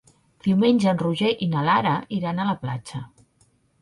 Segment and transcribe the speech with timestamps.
[0.45, 3.03] Diumenge en Roger i na Lara iran a la platja.